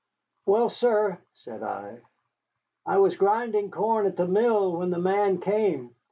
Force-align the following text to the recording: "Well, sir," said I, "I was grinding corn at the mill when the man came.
"Well, 0.47 0.71
sir," 0.71 1.19
said 1.35 1.61
I, 1.61 1.99
"I 2.87 2.97
was 2.97 3.15
grinding 3.15 3.69
corn 3.69 4.07
at 4.07 4.17
the 4.17 4.25
mill 4.25 4.77
when 4.77 4.89
the 4.89 4.97
man 4.97 5.39
came. 5.39 5.93